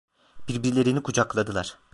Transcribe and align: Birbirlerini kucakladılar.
Birbirlerini 0.47 1.03
kucakladılar. 1.03 1.77